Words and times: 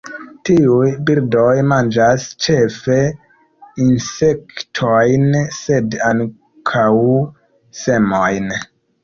Tiuj 0.49 0.85
birdoj 1.09 1.51
manĝas 1.71 2.25
ĉefe 2.45 2.97
insektojn 3.89 5.29
sed 5.59 5.99
ankaŭ 6.09 6.89
semojn. 7.85 8.51